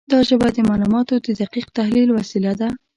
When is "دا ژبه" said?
0.11-0.47